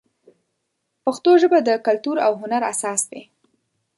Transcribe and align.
پښتو 1.03 1.31
ژبه 1.41 1.59
د 1.63 1.69
کلتور 1.87 2.17
او 2.25 2.31
هنر 2.41 2.61
اساس 2.73 3.01
دی. 3.11 3.23